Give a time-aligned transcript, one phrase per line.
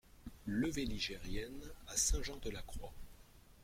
[0.47, 2.91] Levée Ligerienne à Saint-Jean-de-la-Croix